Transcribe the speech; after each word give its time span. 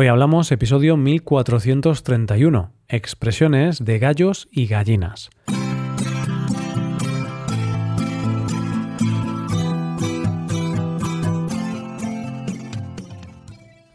Hoy 0.00 0.06
hablamos 0.06 0.52
episodio 0.52 0.96
1431, 0.96 2.70
expresiones 2.86 3.84
de 3.84 3.98
gallos 3.98 4.46
y 4.52 4.68
gallinas. 4.68 5.28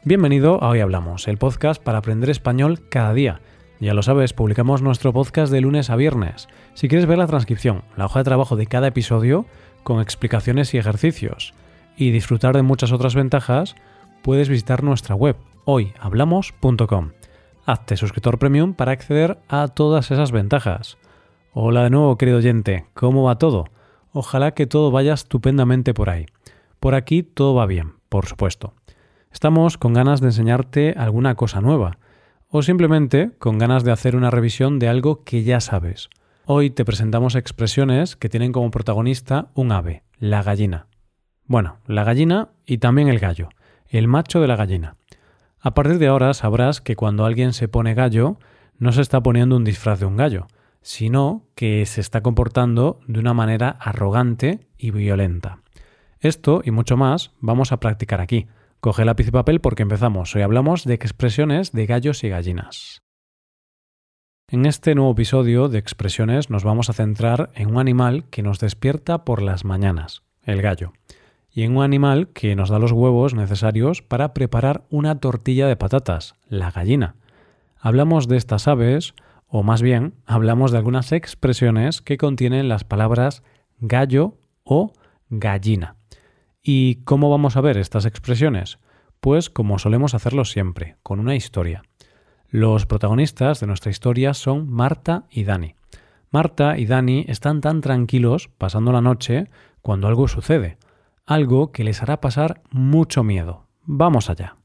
Bienvenido 0.03 0.61
a 0.61 0.67
Hoy 0.67 0.81
Hablamos, 0.81 1.29
el 1.29 1.37
podcast 1.37 1.81
para 1.81 1.99
aprender 1.99 2.29
español 2.29 2.89
cada 2.89 3.13
día. 3.13 3.39
Ya 3.79 3.93
lo 3.93 4.03
sabes, 4.03 4.33
publicamos 4.33 4.81
nuestro 4.81 5.13
podcast 5.13 5.53
de 5.53 5.61
lunes 5.61 5.89
a 5.89 5.95
viernes. 5.95 6.49
Si 6.73 6.89
quieres 6.89 7.07
ver 7.07 7.17
la 7.17 7.27
transcripción, 7.27 7.83
la 7.95 8.07
hoja 8.07 8.19
de 8.19 8.25
trabajo 8.25 8.57
de 8.57 8.67
cada 8.67 8.87
episodio, 8.87 9.45
con 9.83 10.01
explicaciones 10.01 10.73
y 10.73 10.77
ejercicios, 10.77 11.53
y 11.95 12.11
disfrutar 12.11 12.57
de 12.57 12.61
muchas 12.61 12.91
otras 12.91 13.15
ventajas, 13.15 13.77
puedes 14.21 14.49
visitar 14.49 14.83
nuestra 14.83 15.15
web 15.15 15.37
hoyhablamos.com. 15.65 17.11
Hazte 17.65 17.97
suscriptor 17.97 18.39
premium 18.39 18.73
para 18.73 18.91
acceder 18.91 19.39
a 19.47 19.67
todas 19.69 20.11
esas 20.11 20.31
ventajas. 20.31 20.97
Hola 21.53 21.83
de 21.83 21.89
nuevo, 21.89 22.17
querido 22.17 22.39
oyente, 22.39 22.85
¿cómo 22.93 23.23
va 23.23 23.37
todo? 23.37 23.65
Ojalá 24.11 24.53
que 24.53 24.67
todo 24.67 24.91
vaya 24.91 25.13
estupendamente 25.13 25.93
por 25.93 26.09
ahí. 26.09 26.25
Por 26.79 26.95
aquí 26.95 27.23
todo 27.23 27.55
va 27.55 27.65
bien, 27.65 27.93
por 28.09 28.25
supuesto. 28.25 28.73
Estamos 29.31 29.77
con 29.77 29.93
ganas 29.93 30.21
de 30.21 30.27
enseñarte 30.27 30.93
alguna 30.97 31.35
cosa 31.35 31.61
nueva, 31.61 31.97
o 32.49 32.61
simplemente 32.61 33.31
con 33.39 33.57
ganas 33.57 33.83
de 33.83 33.91
hacer 33.91 34.15
una 34.15 34.29
revisión 34.29 34.77
de 34.77 34.87
algo 34.89 35.23
que 35.23 35.43
ya 35.43 35.59
sabes. 35.59 36.09
Hoy 36.45 36.69
te 36.69 36.85
presentamos 36.85 37.35
expresiones 37.35 38.15
que 38.15 38.29
tienen 38.29 38.51
como 38.51 38.69
protagonista 38.69 39.47
un 39.55 39.71
ave, 39.71 40.03
la 40.19 40.43
gallina. 40.43 40.87
Bueno, 41.45 41.77
la 41.87 42.03
gallina 42.03 42.49
y 42.65 42.79
también 42.79 43.07
el 43.07 43.19
gallo, 43.19 43.49
el 43.87 44.07
macho 44.07 44.41
de 44.41 44.47
la 44.47 44.55
gallina. 44.55 44.97
A 45.65 45.73
partir 45.73 45.97
de 45.97 46.07
ahora 46.07 46.33
sabrás 46.33 46.81
que 46.81 46.97
cuando 46.97 47.23
alguien 47.23 47.53
se 47.53 47.69
pone 47.69 47.93
gallo, 47.93 48.37
no 48.79 48.91
se 48.91 49.01
está 49.01 49.23
poniendo 49.23 49.55
un 49.55 49.63
disfraz 49.63 49.97
de 50.01 50.05
un 50.05 50.17
gallo, 50.17 50.47
sino 50.81 51.47
que 51.55 51.85
se 51.85 52.01
está 52.01 52.21
comportando 52.21 52.99
de 53.07 53.21
una 53.21 53.33
manera 53.33 53.69
arrogante 53.69 54.67
y 54.77 54.91
violenta. 54.91 55.59
Esto 56.19 56.61
y 56.65 56.71
mucho 56.71 56.97
más 56.97 57.31
vamos 57.39 57.71
a 57.71 57.79
practicar 57.79 58.19
aquí. 58.19 58.47
Coge 58.81 59.05
lápiz 59.05 59.29
y 59.29 59.31
papel 59.31 59.61
porque 59.61 59.83
empezamos. 59.83 60.35
Hoy 60.35 60.41
hablamos 60.41 60.83
de 60.83 60.95
expresiones 60.95 61.71
de 61.71 61.85
gallos 61.85 62.25
y 62.25 62.29
gallinas. 62.29 63.01
En 64.49 64.65
este 64.65 64.95
nuevo 64.95 65.13
episodio 65.13 65.69
de 65.69 65.79
expresiones 65.79 66.49
nos 66.49 66.65
vamos 66.65 66.89
a 66.89 66.93
centrar 66.93 67.51
en 67.55 67.69
un 67.69 67.79
animal 67.79 68.25
que 68.29 68.43
nos 68.43 68.59
despierta 68.59 69.23
por 69.23 69.41
las 69.41 69.63
mañanas, 69.63 70.23
el 70.43 70.61
gallo 70.61 70.91
y 71.53 71.63
en 71.63 71.77
un 71.77 71.83
animal 71.83 72.29
que 72.29 72.55
nos 72.55 72.69
da 72.69 72.79
los 72.79 72.91
huevos 72.91 73.35
necesarios 73.35 74.01
para 74.01 74.33
preparar 74.33 74.83
una 74.89 75.19
tortilla 75.19 75.67
de 75.67 75.75
patatas, 75.75 76.33
la 76.47 76.71
gallina. 76.71 77.15
Hablamos 77.77 78.27
de 78.27 78.37
estas 78.37 78.67
aves, 78.67 79.13
o 79.47 79.61
más 79.61 79.83
bien, 79.83 80.15
hablamos 80.25 80.71
de 80.71 80.79
algunas 80.79 81.11
expresiones 81.11 82.01
que 82.01 82.17
contienen 82.17 82.69
las 82.69 82.83
palabras 82.83 83.43
gallo 83.79 84.37
o 84.63 84.93
gallina. 85.29 85.95
¿Y 86.63 86.95
cómo 87.03 87.29
vamos 87.29 87.55
a 87.55 87.61
ver 87.61 87.77
estas 87.77 88.05
expresiones? 88.05 88.79
Pues 89.19 89.51
como 89.51 89.77
solemos 89.77 90.15
hacerlo 90.15 90.45
siempre, 90.45 90.97
con 91.03 91.19
una 91.19 91.35
historia. 91.35 91.83
Los 92.49 92.87
protagonistas 92.87 93.59
de 93.59 93.67
nuestra 93.67 93.91
historia 93.91 94.33
son 94.33 94.69
Marta 94.71 95.25
y 95.29 95.43
Dani. 95.43 95.75
Marta 96.31 96.79
y 96.79 96.87
Dani 96.87 97.25
están 97.27 97.61
tan 97.61 97.81
tranquilos 97.81 98.49
pasando 98.57 98.91
la 98.91 99.01
noche 99.01 99.49
cuando 99.81 100.07
algo 100.07 100.27
sucede 100.27 100.77
algo 101.25 101.71
que 101.71 101.83
les 101.83 102.01
hará 102.01 102.21
pasar 102.21 102.61
mucho 102.69 103.23
miedo. 103.23 103.67
Vamos 103.83 104.29
allá. 104.29 104.57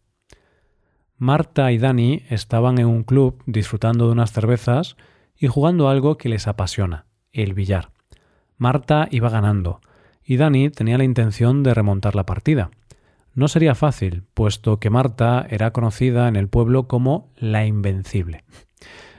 Marta 1.17 1.73
y 1.73 1.79
Dani 1.79 2.23
estaban 2.29 2.79
en 2.79 2.87
un 2.87 3.03
club 3.03 3.43
disfrutando 3.47 4.07
de 4.07 4.13
unas 4.13 4.33
cervezas 4.33 4.97
y 5.37 5.49
jugando 5.49 5.89
algo 5.89 6.17
que 6.17 6.29
les 6.29 6.47
apasiona, 6.47 7.07
el 7.33 7.55
billar. 7.55 7.91
Marta 8.57 9.09
iba 9.11 9.29
ganando, 9.29 9.81
y 10.25 10.37
Dani 10.37 10.71
tenía 10.71 10.99
la 10.99 11.05
intención 11.05 11.63
de 11.63 11.75
remontar 11.75 12.15
la 12.15 12.27
partida. 12.27 12.71
No 13.35 13.49
sería 13.49 13.75
fácil, 13.75 14.25
puesto 14.35 14.79
que 14.79 14.91
Marta 14.91 15.47
era 15.49 15.73
conocida 15.73 16.29
en 16.29 16.37
el 16.37 16.49
pueblo 16.49 16.89
como 16.89 17.31
la 17.37 17.67
Invencible. 17.67 18.45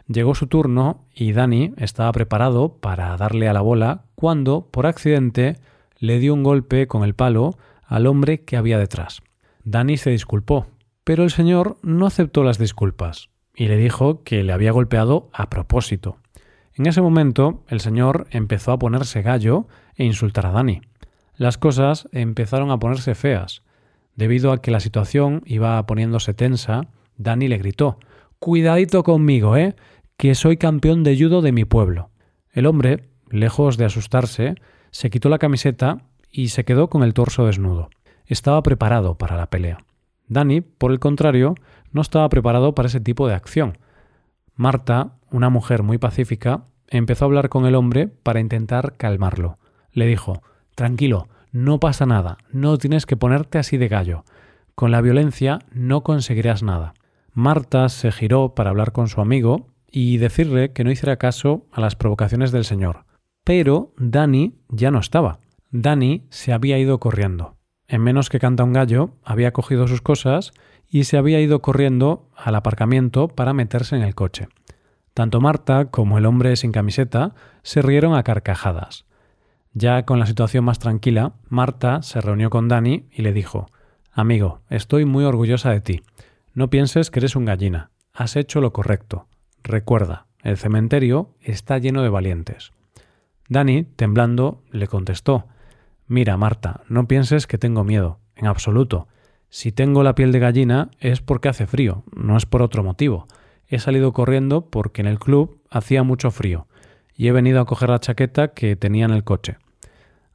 Llegó 0.08 0.36
su 0.36 0.48
turno 0.48 1.06
y 1.14 1.34
Dani 1.34 1.74
estaba 1.78 2.12
preparado 2.12 2.80
para 2.80 3.16
darle 3.16 3.48
a 3.48 3.54
la 3.54 3.62
bola 3.62 4.06
cuando, 4.16 4.68
por 4.72 4.88
accidente, 4.88 5.58
le 6.00 6.20
dio 6.20 6.34
un 6.34 6.44
golpe 6.44 6.88
con 6.88 7.04
el 7.04 7.14
palo 7.14 7.58
al 7.86 8.08
hombre 8.08 8.44
que 8.44 8.58
había 8.58 8.80
detrás. 8.80 9.22
Dani 9.64 9.98
se 9.98 10.10
disculpó, 10.10 10.68
pero 11.04 11.24
el 11.24 11.32
señor 11.32 11.78
no 11.84 12.08
aceptó 12.08 12.44
las 12.44 12.58
disculpas 12.58 13.30
y 13.56 13.68
le 13.68 13.78
dijo 13.78 14.24
que 14.24 14.44
le 14.44 14.54
había 14.54 14.72
golpeado 14.72 15.30
a 15.34 15.50
propósito. 15.50 16.18
En 16.74 16.86
ese 16.86 17.02
momento 17.02 17.64
el 17.68 17.82
señor 17.82 18.28
empezó 18.32 18.72
a 18.72 18.80
ponerse 18.80 19.22
gallo 19.22 19.68
e 19.96 20.06
insultar 20.06 20.46
a 20.46 20.52
Dani. 20.52 20.82
Las 21.36 21.58
cosas 21.58 22.08
empezaron 22.14 22.72
a 22.72 22.80
ponerse 22.80 23.16
feas. 23.16 23.64
Debido 24.16 24.52
a 24.52 24.62
que 24.62 24.72
la 24.72 24.80
situación 24.80 25.42
iba 25.46 25.86
poniéndose 25.86 26.34
tensa, 26.34 26.88
Dani 27.18 27.48
le 27.48 27.58
gritó 27.58 28.00
Cuidadito 28.40 29.04
conmigo, 29.04 29.58
eh, 29.58 29.76
que 30.16 30.36
soy 30.36 30.56
campeón 30.56 31.04
de 31.04 31.18
judo 31.18 31.42
de 31.42 31.52
mi 31.52 31.66
pueblo. 31.66 32.10
El 32.52 32.66
hombre, 32.66 33.10
lejos 33.30 33.76
de 33.76 33.86
asustarse, 33.86 34.56
se 34.92 35.10
quitó 35.10 35.30
la 35.30 35.40
camiseta 35.40 36.00
y 36.32 36.50
se 36.50 36.66
quedó 36.66 36.90
con 36.90 37.04
el 37.04 37.14
torso 37.14 37.46
desnudo. 37.46 37.90
Estaba 38.26 38.62
preparado 38.64 39.18
para 39.18 39.38
la 39.38 39.50
pelea. 39.50 39.80
Dani, 40.28 40.62
por 40.62 40.92
el 40.92 41.00
contrario, 41.00 41.56
no 41.92 42.02
estaba 42.02 42.30
preparado 42.30 42.76
para 42.76 42.88
ese 42.88 43.00
tipo 43.00 43.28
de 43.28 43.34
acción. 43.34 43.78
Marta, 44.56 45.14
una 45.32 45.50
mujer 45.50 45.84
muy 45.84 45.98
pacífica, 45.98 46.66
empezó 46.88 47.26
a 47.26 47.28
hablar 47.28 47.50
con 47.50 47.66
el 47.66 47.76
hombre 47.76 48.08
para 48.08 48.40
intentar 48.40 48.96
calmarlo. 48.98 49.58
Le 49.92 50.06
dijo 50.06 50.42
Tranquilo, 50.76 51.28
no 51.52 51.80
pasa 51.80 52.06
nada, 52.06 52.38
no 52.52 52.78
tienes 52.78 53.06
que 53.06 53.18
ponerte 53.18 53.58
así 53.58 53.78
de 53.78 53.88
gallo. 53.88 54.24
Con 54.76 54.92
la 54.92 55.02
violencia 55.02 55.60
no 55.72 56.04
conseguirás 56.04 56.64
nada. 56.64 56.94
Marta 57.34 57.90
se 57.90 58.12
giró 58.12 58.54
para 58.54 58.70
hablar 58.70 58.92
con 58.92 59.08
su 59.08 59.22
amigo 59.22 59.68
y 59.92 60.18
decirle 60.18 60.72
que 60.74 60.84
no 60.84 60.92
hiciera 60.92 61.18
caso 61.18 61.66
a 61.72 61.82
las 61.82 61.96
provocaciones 61.96 62.52
del 62.52 62.66
señor. 62.66 63.06
Pero 63.44 63.94
Dani 63.98 64.56
ya 64.70 64.92
no 64.92 65.00
estaba. 65.00 65.40
Dani 65.72 66.26
se 66.30 66.54
había 66.54 66.78
ido 66.78 67.00
corriendo. 67.00 67.56
En 67.88 68.02
menos 68.02 68.30
que 68.30 68.40
canta 68.40 68.64
un 68.64 68.74
gallo, 68.74 69.16
había 69.24 69.52
cogido 69.52 69.88
sus 69.88 70.02
cosas 70.02 70.54
y 70.88 71.06
se 71.06 71.18
había 71.18 71.40
ido 71.40 71.62
corriendo 71.62 72.30
al 72.36 72.56
aparcamiento 72.56 73.28
para 73.28 73.54
meterse 73.54 73.96
en 73.96 74.04
el 74.04 74.16
coche. 74.16 74.48
Tanto 75.14 75.42
Marta 75.42 75.86
como 75.86 76.18
el 76.18 76.26
hombre 76.26 76.56
sin 76.56 76.72
camiseta 76.72 77.34
se 77.64 77.82
rieron 77.82 78.16
a 78.16 78.24
carcajadas. 78.24 79.06
Ya 79.74 80.06
con 80.06 80.20
la 80.20 80.26
situación 80.26 80.66
más 80.66 80.80
tranquila, 80.80 81.34
Marta 81.48 82.02
se 82.02 82.22
reunió 82.22 82.50
con 82.50 82.68
Dani 82.68 83.08
y 83.12 83.22
le 83.22 83.34
dijo 83.34 83.68
Amigo, 84.12 84.62
estoy 84.70 85.06
muy 85.06 85.24
orgullosa 85.24 85.72
de 85.72 85.82
ti. 85.82 86.02
No 86.54 86.70
pienses 86.70 87.12
que 87.12 87.20
eres 87.20 87.36
un 87.36 87.46
gallina. 87.46 87.92
Has 88.14 88.36
hecho 88.36 88.62
lo 88.62 88.74
correcto. 88.74 89.28
Recuerda, 89.64 90.28
el 90.42 90.58
cementerio 90.58 91.36
está 91.42 91.78
lleno 91.78 92.02
de 92.02 92.10
valientes. 92.10 92.72
Dani, 93.50 93.84
temblando, 93.84 94.62
le 94.72 94.88
contestó 94.88 95.48
Mira, 96.08 96.38
Marta, 96.38 96.82
no 96.88 97.08
pienses 97.08 97.48
que 97.48 97.58
tengo 97.58 97.84
miedo, 97.84 98.20
en 98.36 98.48
absoluto. 98.48 99.08
Si 99.50 99.72
tengo 99.72 100.04
la 100.04 100.16
piel 100.16 100.32
de 100.32 100.40
gallina 100.40 100.90
es 101.00 101.22
porque 101.22 101.50
hace 101.50 101.66
frío, 101.68 102.04
no 102.16 102.38
es 102.38 102.46
por 102.46 102.62
otro 102.62 102.84
motivo. 102.84 103.28
He 103.68 103.80
salido 103.80 104.14
corriendo 104.14 104.70
porque 104.70 105.02
en 105.02 105.08
el 105.08 105.20
club 105.20 105.62
hacía 105.70 106.04
mucho 106.04 106.32
frío 106.32 106.68
y 107.16 107.28
he 107.28 107.32
venido 107.32 107.60
a 107.60 107.66
coger 107.66 107.90
la 107.90 108.00
chaqueta 108.00 108.50
que 108.54 108.76
tenía 108.76 109.06
en 109.06 109.12
el 109.12 109.24
coche. 109.24 109.58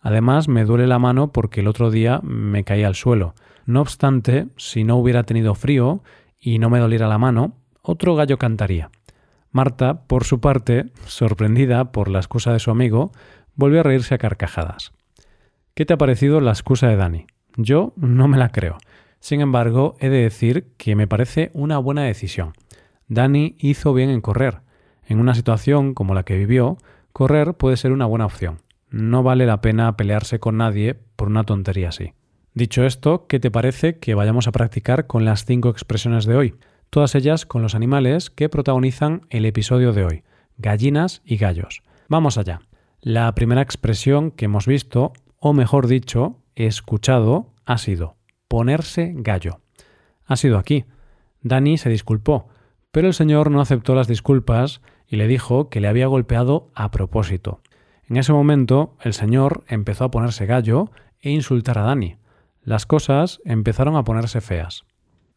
Además, 0.00 0.48
me 0.48 0.64
duele 0.64 0.86
la 0.86 0.98
mano 0.98 1.32
porque 1.32 1.60
el 1.60 1.68
otro 1.68 1.90
día 1.90 2.20
me 2.22 2.62
caí 2.62 2.82
al 2.82 2.94
suelo. 2.94 3.34
No 3.64 3.80
obstante, 3.80 4.48
si 4.56 4.84
no 4.84 4.96
hubiera 4.96 5.22
tenido 5.22 5.54
frío 5.54 6.02
y 6.38 6.58
no 6.58 6.68
me 6.68 6.80
doliera 6.80 7.08
la 7.08 7.18
mano, 7.18 7.56
otro 7.80 8.14
gallo 8.16 8.38
cantaría. 8.38 8.90
Marta, 9.54 10.02
por 10.08 10.24
su 10.24 10.40
parte, 10.40 10.86
sorprendida 11.06 11.92
por 11.92 12.08
la 12.08 12.18
excusa 12.18 12.52
de 12.52 12.58
su 12.58 12.72
amigo, 12.72 13.12
volvió 13.54 13.78
a 13.78 13.82
reírse 13.84 14.12
a 14.12 14.18
carcajadas. 14.18 14.92
¿Qué 15.74 15.86
te 15.86 15.94
ha 15.94 15.96
parecido 15.96 16.40
la 16.40 16.50
excusa 16.50 16.88
de 16.88 16.96
Dani? 16.96 17.26
Yo 17.56 17.92
no 17.94 18.26
me 18.26 18.36
la 18.36 18.48
creo. 18.48 18.78
Sin 19.20 19.40
embargo, 19.40 19.94
he 20.00 20.08
de 20.08 20.22
decir 20.22 20.72
que 20.76 20.96
me 20.96 21.06
parece 21.06 21.52
una 21.54 21.78
buena 21.78 22.02
decisión. 22.02 22.54
Dani 23.06 23.54
hizo 23.60 23.94
bien 23.94 24.10
en 24.10 24.20
correr. 24.20 24.62
En 25.06 25.20
una 25.20 25.36
situación 25.36 25.94
como 25.94 26.14
la 26.14 26.24
que 26.24 26.36
vivió, 26.36 26.76
correr 27.12 27.54
puede 27.54 27.76
ser 27.76 27.92
una 27.92 28.06
buena 28.06 28.26
opción. 28.26 28.58
No 28.90 29.22
vale 29.22 29.46
la 29.46 29.60
pena 29.60 29.96
pelearse 29.96 30.40
con 30.40 30.56
nadie 30.56 30.98
por 31.14 31.28
una 31.28 31.44
tontería 31.44 31.90
así. 31.90 32.12
Dicho 32.54 32.84
esto, 32.84 33.28
¿qué 33.28 33.38
te 33.38 33.52
parece 33.52 33.98
que 33.98 34.16
vayamos 34.16 34.48
a 34.48 34.52
practicar 34.52 35.06
con 35.06 35.24
las 35.24 35.44
cinco 35.44 35.68
expresiones 35.68 36.24
de 36.24 36.34
hoy? 36.34 36.54
Todas 36.94 37.16
ellas 37.16 37.44
con 37.44 37.60
los 37.60 37.74
animales 37.74 38.30
que 38.30 38.48
protagonizan 38.48 39.26
el 39.28 39.46
episodio 39.46 39.92
de 39.92 40.04
hoy, 40.04 40.22
gallinas 40.58 41.22
y 41.24 41.38
gallos. 41.38 41.82
Vamos 42.08 42.38
allá. 42.38 42.60
La 43.00 43.34
primera 43.34 43.62
expresión 43.62 44.30
que 44.30 44.44
hemos 44.44 44.68
visto, 44.68 45.12
o 45.40 45.52
mejor 45.54 45.88
dicho, 45.88 46.38
escuchado, 46.54 47.52
ha 47.64 47.78
sido 47.78 48.14
ponerse 48.46 49.12
gallo. 49.12 49.58
Ha 50.24 50.36
sido 50.36 50.56
aquí. 50.56 50.84
Dani 51.42 51.78
se 51.78 51.90
disculpó, 51.90 52.46
pero 52.92 53.08
el 53.08 53.14
señor 53.14 53.50
no 53.50 53.60
aceptó 53.60 53.96
las 53.96 54.06
disculpas 54.06 54.80
y 55.08 55.16
le 55.16 55.26
dijo 55.26 55.70
que 55.70 55.80
le 55.80 55.88
había 55.88 56.06
golpeado 56.06 56.70
a 56.76 56.92
propósito. 56.92 57.60
En 58.08 58.18
ese 58.18 58.32
momento, 58.32 58.94
el 59.00 59.14
señor 59.14 59.64
empezó 59.66 60.04
a 60.04 60.12
ponerse 60.12 60.46
gallo 60.46 60.92
e 61.20 61.30
insultar 61.30 61.76
a 61.76 61.82
Dani. 61.82 62.18
Las 62.62 62.86
cosas 62.86 63.40
empezaron 63.44 63.96
a 63.96 64.04
ponerse 64.04 64.40
feas. 64.40 64.84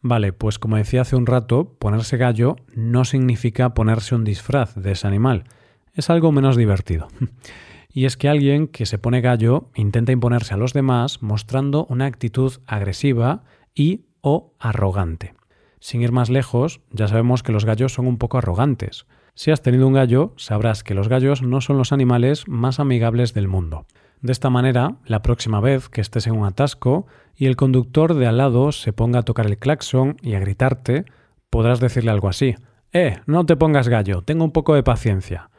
Vale, 0.02 0.34
pues 0.34 0.60
como 0.60 0.78
decía 0.78 1.02
hace 1.02 1.16
un 1.16 1.26
rato, 1.26 1.76
ponerse 1.80 2.18
gallo 2.18 2.56
no 2.76 3.04
significa 3.06 3.74
ponerse 3.74 4.16
un 4.16 4.24
disfraz 4.24 4.76
de 4.76 4.92
ese 4.92 5.08
animal. 5.08 5.46
Es 5.94 6.10
algo 6.10 6.32
menos 6.32 6.56
divertido. 6.56 7.08
y 7.90 8.06
es 8.06 8.18
que 8.18 8.30
alguien 8.30 8.68
que 8.68 8.86
se 8.86 9.00
pone 9.00 9.22
gallo 9.22 9.72
intenta 9.76 10.12
imponerse 10.12 10.54
a 10.54 10.58
los 10.58 10.74
demás 10.74 11.24
mostrando 11.24 11.86
una 11.90 12.06
actitud 12.06 12.54
agresiva 12.68 13.44
y 13.74 14.06
o 14.22 14.54
arrogante. 14.60 15.34
Sin 15.80 16.02
ir 16.02 16.12
más 16.12 16.30
lejos, 16.30 16.82
ya 16.92 17.08
sabemos 17.08 17.44
que 17.44 17.52
los 17.52 17.66
gallos 17.66 17.94
son 17.94 18.08
un 18.08 18.18
poco 18.18 18.38
arrogantes. 18.38 19.06
Si 19.36 19.52
has 19.52 19.62
tenido 19.62 19.88
un 19.88 19.94
gallo, 19.94 20.34
sabrás 20.38 20.84
que 20.84 20.96
los 20.96 21.08
gallos 21.08 21.42
no 21.42 21.62
son 21.62 21.78
los 21.78 21.92
animales 21.92 22.48
más 22.48 22.80
amigables 22.80 23.34
del 23.34 23.48
mundo. 23.48 23.86
De 24.22 24.31
esta 24.31 24.50
manera, 24.50 24.96
la 25.06 25.22
próxima 25.22 25.60
vez 25.60 25.90
que 25.90 26.02
estés 26.02 26.28
en 26.28 26.36
un 26.36 26.46
atasco 26.46 27.06
y 27.36 27.46
el 27.46 27.56
conductor 27.56 28.16
de 28.16 28.25
al 28.25 28.38
lado 28.38 28.72
se 28.72 28.94
ponga 28.94 29.19
a 29.19 29.24
tocar 29.24 29.46
el 29.46 29.58
claxon 29.58 30.18
y 30.22 30.34
a 30.34 30.40
gritarte, 30.40 31.06
podrás 31.50 31.80
decirle 31.80 32.12
algo 32.12 32.28
así. 32.28 32.56
Eh, 32.94 33.19
no 33.28 33.46
te 33.46 33.56
pongas 33.56 33.90
gallo, 33.90 34.24
tengo 34.24 34.44
un 34.44 34.52
poco 34.52 34.74
de 34.74 34.84
paciencia. 34.84 35.50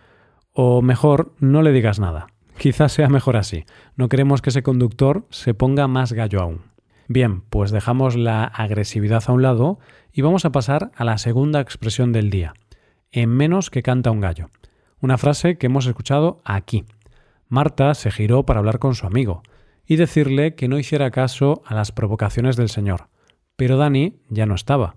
O 0.52 0.82
mejor, 0.82 1.34
no 1.38 1.62
le 1.62 1.72
digas 1.72 2.00
nada. 2.00 2.26
Quizás 2.58 2.90
sea 2.90 3.08
mejor 3.08 3.36
así. 3.36 3.64
No 3.94 4.08
queremos 4.08 4.42
que 4.42 4.50
ese 4.50 4.64
conductor 4.64 5.26
se 5.30 5.54
ponga 5.54 5.86
más 5.86 6.12
gallo 6.12 6.40
aún. 6.40 6.62
Bien, 7.06 7.42
pues 7.42 7.70
dejamos 7.70 8.16
la 8.16 8.44
agresividad 8.44 9.22
a 9.28 9.32
un 9.32 9.42
lado 9.42 9.78
y 10.12 10.22
vamos 10.22 10.44
a 10.44 10.50
pasar 10.50 10.90
a 10.96 11.04
la 11.04 11.16
segunda 11.18 11.60
expresión 11.60 12.12
del 12.12 12.30
día. 12.30 12.54
En 13.12 13.30
menos 13.30 13.70
que 13.70 13.84
canta 13.84 14.10
un 14.10 14.20
gallo. 14.20 14.48
Una 15.00 15.16
frase 15.16 15.56
que 15.56 15.66
hemos 15.66 15.86
escuchado 15.86 16.42
aquí. 16.44 16.84
Marta 17.48 17.94
se 17.94 18.10
giró 18.10 18.44
para 18.44 18.60
hablar 18.60 18.78
con 18.78 18.94
su 18.94 19.06
amigo 19.06 19.42
y 19.86 19.96
decirle 19.96 20.54
que 20.54 20.68
no 20.68 20.78
hiciera 20.78 21.10
caso 21.10 21.62
a 21.64 21.74
las 21.74 21.92
provocaciones 21.92 22.56
del 22.56 22.68
señor. 22.68 23.08
Pero 23.56 23.78
Dani 23.78 24.20
ya 24.28 24.46
no 24.46 24.54
estaba. 24.54 24.96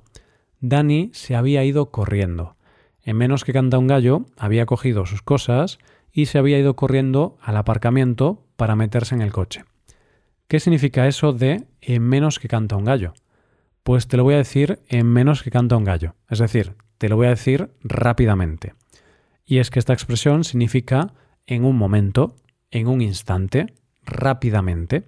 Dani 0.60 1.10
se 1.14 1.36
había 1.36 1.64
ido 1.64 1.92
corriendo. 1.92 2.58
En 3.04 3.18
menos 3.18 3.44
que 3.46 3.54
canta 3.54 3.80
un 3.80 3.88
gallo, 3.88 4.26
había 4.38 4.66
cogido 4.66 5.06
sus 5.06 5.22
cosas 5.22 5.80
y 6.12 6.28
se 6.28 6.38
había 6.38 6.60
ido 6.60 6.76
corriendo 6.76 7.38
al 7.42 7.58
aparcamiento 7.58 8.46
para 8.58 8.76
meterse 8.76 9.16
en 9.16 9.22
el 9.22 9.32
coche. 9.32 9.64
¿Qué 10.48 10.60
significa 10.60 11.08
eso 11.08 11.32
de 11.32 11.66
en 11.80 12.04
menos 12.04 12.38
que 12.38 12.50
canta 12.50 12.76
un 12.76 12.86
gallo? 12.86 13.14
Pues 13.84 14.08
te 14.08 14.18
lo 14.18 14.24
voy 14.24 14.36
a 14.36 14.38
decir 14.38 14.80
en 14.90 15.08
menos 15.08 15.42
que 15.42 15.50
canta 15.50 15.78
un 15.78 15.86
gallo, 15.86 16.16
es 16.30 16.40
decir, 16.40 16.76
te 16.98 17.10
lo 17.10 17.16
voy 17.16 17.28
a 17.28 17.32
decir 17.32 17.72
rápidamente. 17.82 18.76
Y 19.46 19.58
es 19.58 19.72
que 19.72 19.80
esta 19.80 19.94
expresión 19.94 20.44
significa 20.44 21.14
en 21.48 21.66
un 21.66 21.78
momento, 21.78 22.36
en 22.72 22.88
un 22.88 23.02
instante, 23.02 23.74
rápidamente. 24.04 25.04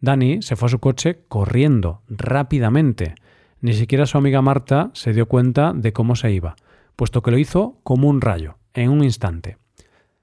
Dani 0.00 0.42
se 0.42 0.56
fue 0.56 0.66
a 0.66 0.70
su 0.70 0.78
coche 0.78 1.20
corriendo, 1.28 2.02
rápidamente. 2.08 3.14
Ni 3.60 3.72
siquiera 3.72 4.06
su 4.06 4.18
amiga 4.18 4.42
Marta 4.42 4.90
se 4.92 5.12
dio 5.12 5.26
cuenta 5.26 5.72
de 5.74 5.92
cómo 5.92 6.16
se 6.16 6.32
iba, 6.32 6.56
puesto 6.96 7.22
que 7.22 7.30
lo 7.30 7.38
hizo 7.38 7.78
como 7.82 8.08
un 8.08 8.20
rayo, 8.20 8.58
en 8.74 8.90
un 8.90 9.02
instante. 9.02 9.56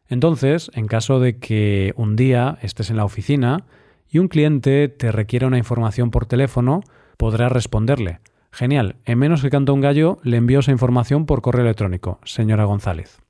Entonces, 0.07 0.69
en 0.75 0.87
caso 0.87 1.19
de 1.19 1.39
que 1.39 1.93
un 1.95 2.15
día 2.15 2.57
estés 2.61 2.89
en 2.89 2.97
la 2.97 3.05
oficina 3.05 3.65
y 4.09 4.19
un 4.19 4.27
cliente 4.27 4.89
te 4.89 5.11
requiera 5.11 5.47
una 5.47 5.57
información 5.57 6.11
por 6.11 6.25
teléfono, 6.25 6.81
podrás 7.17 7.51
responderle. 7.51 8.19
Genial, 8.51 8.97
en 9.05 9.17
menos 9.17 9.41
que 9.41 9.49
canta 9.49 9.71
un 9.71 9.79
gallo, 9.79 10.19
le 10.23 10.37
envío 10.37 10.59
esa 10.59 10.71
información 10.71 11.25
por 11.25 11.41
correo 11.41 11.63
electrónico, 11.63 12.19
señora 12.25 12.65
González. 12.65 13.21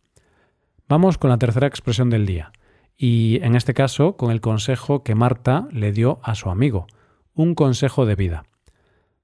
Vamos 0.91 1.17
con 1.17 1.29
la 1.29 1.37
tercera 1.37 1.67
expresión 1.67 2.09
del 2.09 2.25
día, 2.25 2.51
y 2.97 3.39
en 3.43 3.55
este 3.55 3.73
caso 3.73 4.17
con 4.17 4.29
el 4.29 4.41
consejo 4.41 5.05
que 5.05 5.15
Marta 5.15 5.69
le 5.71 5.93
dio 5.93 6.19
a 6.21 6.35
su 6.35 6.49
amigo, 6.49 6.85
un 7.33 7.55
consejo 7.55 8.05
de 8.05 8.15
vida. 8.15 8.43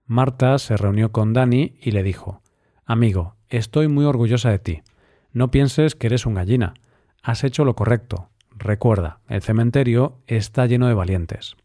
Marta 0.06 0.60
se 0.60 0.78
reunió 0.78 1.12
con 1.12 1.34
Dani 1.34 1.76
y 1.82 1.92
le 1.92 2.04
dijo, 2.04 2.42
Amigo, 2.86 3.36
estoy 3.50 3.90
muy 3.90 4.06
orgullosa 4.06 4.50
de 4.50 4.60
ti. 4.60 4.82
No 5.34 5.52
pienses 5.52 5.96
que 5.96 6.08
eres 6.08 6.26
un 6.26 6.36
gallina. 6.36 6.74
Has 7.22 7.44
hecho 7.44 7.66
lo 7.66 7.76
correcto. 7.76 8.30
Recuerda, 8.56 9.20
el 9.28 9.42
cementerio 9.42 10.22
está 10.26 10.68
lleno 10.68 10.88
de 10.88 10.94
valientes. 10.94 11.58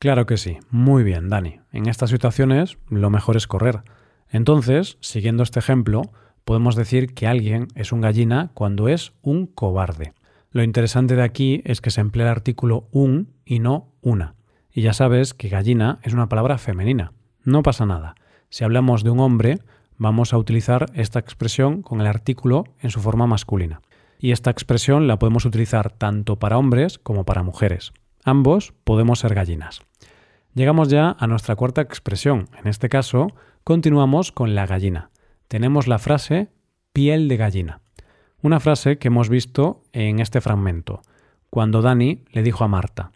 Claro 0.00 0.26
que 0.26 0.36
sí, 0.36 0.58
muy 0.70 1.04
bien, 1.04 1.28
Dani. 1.28 1.60
En 1.70 1.86
estas 1.86 2.10
situaciones 2.10 2.76
lo 2.88 3.08
mejor 3.08 3.36
es 3.36 3.46
correr. 3.46 3.84
Entonces, 4.28 4.98
siguiendo 4.98 5.44
este 5.44 5.60
ejemplo, 5.60 6.10
podemos 6.44 6.76
decir 6.76 7.14
que 7.14 7.26
alguien 7.26 7.68
es 7.74 7.92
un 7.92 8.00
gallina 8.00 8.50
cuando 8.54 8.88
es 8.88 9.12
un 9.22 9.46
cobarde. 9.46 10.12
Lo 10.50 10.62
interesante 10.62 11.16
de 11.16 11.22
aquí 11.22 11.62
es 11.64 11.80
que 11.80 11.90
se 11.90 12.00
emplea 12.00 12.26
el 12.26 12.32
artículo 12.32 12.88
un 12.92 13.32
y 13.44 13.58
no 13.58 13.92
una. 14.02 14.34
Y 14.72 14.82
ya 14.82 14.92
sabes 14.92 15.34
que 15.34 15.48
gallina 15.48 15.98
es 16.02 16.12
una 16.12 16.28
palabra 16.28 16.58
femenina. 16.58 17.12
No 17.44 17.62
pasa 17.62 17.86
nada. 17.86 18.14
Si 18.50 18.64
hablamos 18.64 19.04
de 19.04 19.10
un 19.10 19.20
hombre, 19.20 19.58
vamos 19.96 20.32
a 20.32 20.38
utilizar 20.38 20.86
esta 20.94 21.18
expresión 21.18 21.82
con 21.82 22.00
el 22.00 22.06
artículo 22.06 22.64
en 22.80 22.90
su 22.90 23.00
forma 23.00 23.26
masculina 23.26 23.80
y 24.24 24.32
esta 24.32 24.50
expresión 24.50 25.06
la 25.06 25.18
podemos 25.18 25.44
utilizar 25.44 25.90
tanto 25.90 26.38
para 26.38 26.56
hombres 26.56 26.98
como 26.98 27.24
para 27.24 27.42
mujeres. 27.42 27.92
Ambos 28.24 28.72
podemos 28.84 29.18
ser 29.18 29.34
gallinas. 29.34 29.82
Llegamos 30.54 30.88
ya 30.88 31.14
a 31.18 31.26
nuestra 31.26 31.56
cuarta 31.56 31.82
expresión. 31.82 32.48
En 32.58 32.68
este 32.68 32.88
caso, 32.88 33.26
continuamos 33.64 34.32
con 34.32 34.54
la 34.54 34.66
gallina. 34.66 35.10
Tenemos 35.48 35.86
la 35.86 35.98
frase 35.98 36.48
piel 36.92 37.28
de 37.28 37.36
gallina. 37.36 37.80
Una 38.42 38.60
frase 38.60 38.98
que 38.98 39.08
hemos 39.08 39.28
visto 39.28 39.82
en 39.92 40.20
este 40.20 40.40
fragmento, 40.40 41.02
cuando 41.50 41.82
Dani 41.82 42.24
le 42.32 42.42
dijo 42.42 42.64
a 42.64 42.68
Marta, 42.68 43.12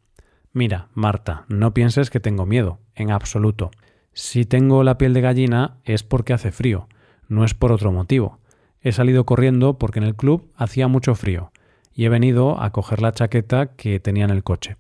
Mira, 0.53 0.89
Marta, 0.95 1.45
no 1.49 1.75
pienses 1.75 2.11
que 2.11 2.21
tengo 2.21 2.47
miedo, 2.47 2.81
en 2.95 3.11
absoluto. 3.11 3.71
Si 4.13 4.45
tengo 4.45 4.83
la 4.83 4.99
piel 4.99 5.15
de 5.15 5.21
gallina 5.21 5.77
es 5.85 6.03
porque 6.03 6.33
hace 6.33 6.51
frío, 6.51 6.89
no 7.29 7.45
es 7.45 7.55
por 7.55 7.73
otro 7.73 7.93
motivo. 7.93 8.39
He 8.81 8.93
salido 8.93 9.25
corriendo 9.25 9.79
porque 9.79 9.99
en 9.99 10.05
el 10.05 10.17
club 10.17 10.51
hacía 10.57 10.89
mucho 10.89 11.15
frío 11.15 11.53
y 11.93 12.05
he 12.05 12.09
venido 12.09 12.61
a 12.61 12.71
coger 12.71 13.03
la 13.03 13.13
chaqueta 13.13 13.75
que 13.75 14.01
tenía 14.01 14.25
en 14.25 14.31
el 14.31 14.45
coche. 14.45 14.77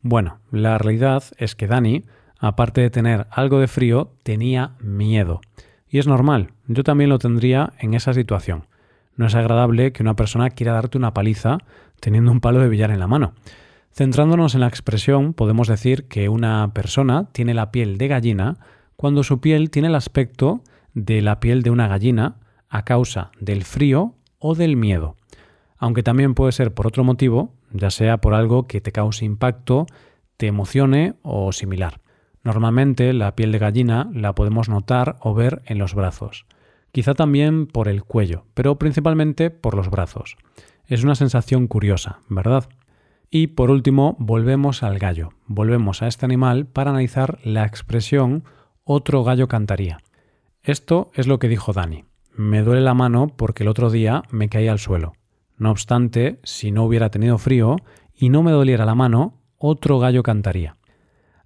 Bueno, 0.00 0.40
la 0.50 0.78
realidad 0.78 1.22
es 1.36 1.54
que 1.54 1.66
Dani, 1.66 2.04
aparte 2.38 2.80
de 2.80 2.90
tener 2.90 3.26
algo 3.30 3.60
de 3.60 3.68
frío, 3.68 4.12
tenía 4.22 4.72
miedo. 4.80 5.40
Y 5.92 5.98
es 5.98 6.06
normal, 6.06 6.54
yo 6.68 6.84
también 6.84 7.10
lo 7.10 7.18
tendría 7.18 7.74
en 7.78 7.92
esa 7.92 8.14
situación. 8.14 8.64
No 9.14 9.26
es 9.26 9.34
agradable 9.34 9.92
que 9.92 10.02
una 10.02 10.16
persona 10.16 10.48
quiera 10.48 10.72
darte 10.72 10.96
una 10.96 11.12
paliza 11.12 11.58
teniendo 12.00 12.32
un 12.32 12.40
palo 12.40 12.60
de 12.60 12.70
billar 12.70 12.90
en 12.90 12.98
la 12.98 13.06
mano. 13.06 13.34
Centrándonos 13.92 14.54
en 14.54 14.62
la 14.62 14.68
expresión, 14.68 15.34
podemos 15.34 15.68
decir 15.68 16.08
que 16.08 16.30
una 16.30 16.72
persona 16.72 17.28
tiene 17.32 17.52
la 17.52 17.70
piel 17.70 17.98
de 17.98 18.08
gallina 18.08 18.56
cuando 18.96 19.22
su 19.22 19.42
piel 19.42 19.68
tiene 19.68 19.88
el 19.88 19.94
aspecto 19.94 20.62
de 20.94 21.20
la 21.20 21.40
piel 21.40 21.60
de 21.60 21.68
una 21.68 21.88
gallina 21.88 22.36
a 22.70 22.86
causa 22.86 23.30
del 23.38 23.62
frío 23.64 24.14
o 24.38 24.54
del 24.54 24.78
miedo, 24.78 25.16
aunque 25.76 26.02
también 26.02 26.32
puede 26.32 26.52
ser 26.52 26.72
por 26.72 26.86
otro 26.86 27.04
motivo, 27.04 27.52
ya 27.70 27.90
sea 27.90 28.16
por 28.16 28.32
algo 28.32 28.66
que 28.66 28.80
te 28.80 28.92
cause 28.92 29.26
impacto, 29.26 29.84
te 30.38 30.46
emocione 30.46 31.16
o 31.20 31.52
similar. 31.52 32.00
Normalmente 32.44 33.12
la 33.12 33.36
piel 33.36 33.52
de 33.52 33.58
gallina 33.58 34.10
la 34.12 34.34
podemos 34.34 34.68
notar 34.68 35.16
o 35.20 35.34
ver 35.34 35.62
en 35.66 35.78
los 35.78 35.94
brazos, 35.94 36.46
quizá 36.90 37.14
también 37.14 37.66
por 37.66 37.88
el 37.88 38.02
cuello, 38.02 38.44
pero 38.54 38.78
principalmente 38.78 39.50
por 39.50 39.74
los 39.74 39.90
brazos. 39.90 40.36
Es 40.86 41.04
una 41.04 41.14
sensación 41.14 41.68
curiosa, 41.68 42.18
¿verdad? 42.28 42.68
Y 43.30 43.48
por 43.48 43.70
último, 43.70 44.16
volvemos 44.18 44.82
al 44.82 44.98
gallo, 44.98 45.30
volvemos 45.46 46.02
a 46.02 46.08
este 46.08 46.26
animal 46.26 46.66
para 46.66 46.90
analizar 46.90 47.38
la 47.44 47.64
expresión 47.64 48.44
otro 48.84 49.24
gallo 49.24 49.48
cantaría. 49.48 49.98
Esto 50.62 51.10
es 51.14 51.26
lo 51.26 51.38
que 51.38 51.48
dijo 51.48 51.72
Dani. 51.72 52.04
Me 52.34 52.62
duele 52.62 52.82
la 52.82 52.94
mano 52.94 53.28
porque 53.36 53.62
el 53.62 53.68
otro 53.68 53.90
día 53.90 54.22
me 54.30 54.48
caí 54.48 54.68
al 54.68 54.78
suelo. 54.78 55.14
No 55.56 55.70
obstante, 55.70 56.40
si 56.42 56.72
no 56.72 56.84
hubiera 56.84 57.10
tenido 57.10 57.38
frío 57.38 57.76
y 58.14 58.28
no 58.28 58.42
me 58.42 58.50
doliera 58.50 58.84
la 58.84 58.94
mano, 58.94 59.40
otro 59.58 59.98
gallo 59.98 60.22
cantaría. 60.22 60.76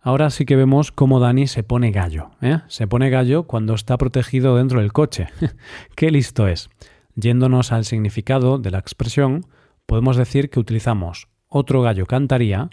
Ahora 0.06 0.30
sí 0.30 0.44
que 0.44 0.54
vemos 0.54 0.92
cómo 0.92 1.18
Dani 1.18 1.48
se 1.48 1.64
pone 1.64 1.90
gallo. 1.90 2.30
¿eh? 2.40 2.60
Se 2.68 2.86
pone 2.86 3.10
gallo 3.10 3.48
cuando 3.48 3.75
está 3.75 3.98
protegido 3.98 4.56
dentro 4.56 4.80
del 4.80 4.92
coche. 4.92 5.26
¡Qué 5.96 6.12
listo 6.12 6.46
es! 6.46 6.70
Yéndonos 7.16 7.72
al 7.72 7.84
significado 7.84 8.58
de 8.58 8.70
la 8.70 8.78
expresión, 8.78 9.46
podemos 9.84 10.16
decir 10.16 10.48
que 10.48 10.60
utilizamos 10.60 11.26
otro 11.48 11.82
gallo 11.82 12.06
cantaría 12.06 12.70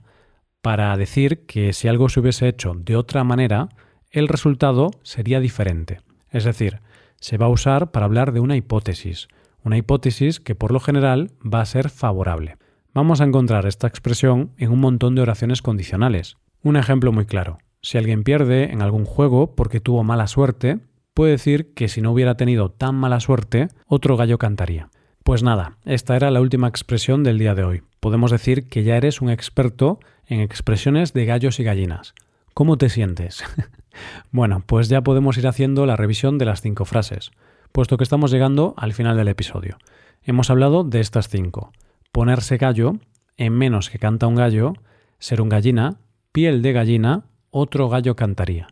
para 0.62 0.96
decir 0.96 1.48
que 1.48 1.74
si 1.74 1.88
algo 1.88 2.08
se 2.08 2.20
hubiese 2.20 2.48
hecho 2.48 2.76
de 2.76 2.96
otra 2.96 3.24
manera, 3.24 3.70
el 4.12 4.28
resultado 4.28 4.92
sería 5.02 5.40
diferente. 5.40 6.02
Es 6.30 6.44
decir, 6.44 6.82
se 7.20 7.40
va 7.40 7.48
a 7.48 7.50
usar 7.50 7.90
para 7.90 8.06
hablar 8.06 8.32
de 8.32 8.42
una 8.42 8.58
hipótesis, 8.58 9.28
una 9.64 9.78
hipótesis 9.78 10.40
que 10.40 10.54
por 10.54 10.72
lo 10.72 10.80
general 10.80 11.32
va 11.44 11.62
a 11.62 11.66
ser 11.66 11.90
favorable. 11.90 12.58
Vamos 12.94 13.22
a 13.22 13.24
encontrar 13.24 13.66
esta 13.66 13.88
expresión 13.88 14.52
en 14.60 14.72
un 14.72 14.80
montón 14.80 15.16
de 15.16 15.24
oraciones 15.24 15.64
condicionales. 15.64 16.38
Un 16.64 16.78
ejemplo 16.78 17.12
muy 17.12 17.26
claro. 17.26 17.60
Si 17.82 17.98
alguien 17.98 18.24
pierde 18.24 18.72
en 18.72 18.82
algún 18.82 19.04
juego 19.04 19.54
porque 19.56 19.82
tuvo 19.82 20.06
mala 20.06 20.28
suerte, 20.28 20.80
puede 21.14 21.34
decir 21.34 21.74
que 21.74 21.90
si 21.90 22.02
no 22.02 22.12
hubiera 22.14 22.36
tenido 22.38 22.72
tan 22.72 22.96
mala 22.96 23.20
suerte, 23.20 23.68
otro 23.86 24.16
gallo 24.16 24.38
cantaría. 24.38 24.90
Pues 25.24 25.44
nada, 25.44 25.78
esta 25.84 26.16
era 26.16 26.32
la 26.32 26.40
última 26.40 26.70
expresión 26.70 27.24
del 27.24 27.38
día 27.38 27.54
de 27.54 27.66
hoy. 27.66 27.84
Podemos 28.00 28.32
decir 28.32 28.70
que 28.70 28.84
ya 28.84 28.96
eres 28.96 29.22
un 29.22 29.30
experto 29.30 30.00
en 30.26 30.40
expresiones 30.40 31.12
de 31.12 31.26
gallos 31.26 31.60
y 31.60 31.64
gallinas. 31.64 32.14
¿Cómo 32.54 32.78
te 32.78 32.88
sientes? 32.88 33.44
bueno, 34.32 34.64
pues 34.66 34.88
ya 34.88 35.02
podemos 35.02 35.38
ir 35.38 35.48
haciendo 35.48 35.86
la 35.86 35.98
revisión 35.98 36.38
de 36.38 36.46
las 36.46 36.62
cinco 36.62 36.86
frases, 36.86 37.32
puesto 37.74 37.98
que 37.98 38.04
estamos 38.04 38.32
llegando 38.32 38.74
al 38.78 38.94
final 38.94 39.18
del 39.18 39.28
episodio. 39.28 39.78
Hemos 40.24 40.50
hablado 40.50 40.86
de 40.86 41.02
estas 41.02 41.28
cinco. 41.28 41.74
Ponerse 42.14 42.56
gallo, 42.56 42.94
en 43.36 43.54
menos 43.54 43.90
que 43.90 44.00
canta 44.00 44.28
un 44.28 44.36
gallo, 44.36 44.74
ser 45.20 45.42
un 45.42 45.50
gallina, 45.50 45.98
piel 46.34 46.64
de 46.64 46.74
gallina, 46.74 47.26
otro 47.52 47.88
gallo 47.90 48.16
cantaría. 48.16 48.68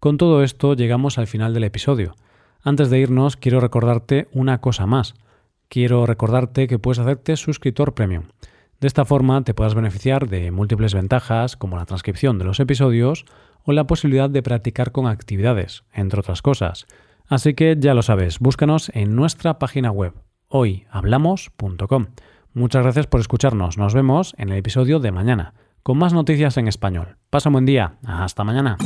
Con 0.00 0.16
todo 0.16 0.42
esto 0.42 0.74
llegamos 0.74 1.18
al 1.18 1.26
final 1.26 1.52
del 1.52 1.64
episodio. 1.64 2.16
Antes 2.62 2.88
de 2.88 2.98
irnos 2.98 3.36
quiero 3.36 3.60
recordarte 3.60 4.28
una 4.32 4.62
cosa 4.62 4.86
más. 4.86 5.14
Quiero 5.68 6.06
recordarte 6.06 6.66
que 6.66 6.78
puedes 6.78 6.98
hacerte 6.98 7.36
suscriptor 7.36 7.92
premium. 7.92 8.24
De 8.80 8.88
esta 8.88 9.04
forma 9.04 9.44
te 9.44 9.52
puedas 9.52 9.74
beneficiar 9.74 10.28
de 10.28 10.50
múltiples 10.50 10.94
ventajas 10.94 11.56
como 11.56 11.76
la 11.76 11.84
transcripción 11.84 12.38
de 12.38 12.46
los 12.46 12.60
episodios 12.60 13.26
o 13.62 13.72
la 13.72 13.86
posibilidad 13.86 14.30
de 14.30 14.42
practicar 14.42 14.90
con 14.90 15.06
actividades, 15.06 15.84
entre 15.92 16.20
otras 16.20 16.40
cosas. 16.40 16.86
Así 17.28 17.52
que 17.52 17.76
ya 17.78 17.92
lo 17.92 18.02
sabes, 18.02 18.38
búscanos 18.38 18.90
en 18.94 19.14
nuestra 19.14 19.58
página 19.58 19.90
web 19.90 20.14
hoyhablamos.com. 20.48 22.06
Muchas 22.54 22.82
gracias 22.82 23.06
por 23.06 23.20
escucharnos. 23.20 23.76
Nos 23.76 23.94
vemos 23.94 24.34
en 24.38 24.48
el 24.48 24.56
episodio 24.56 24.98
de 24.98 25.12
mañana, 25.12 25.54
con 25.82 25.98
más 25.98 26.12
noticias 26.12 26.56
en 26.56 26.68
español. 26.68 27.16
Pasa 27.30 27.48
un 27.48 27.54
buen 27.54 27.66
día. 27.66 27.94
Hasta 28.04 28.44
mañana. 28.44 28.76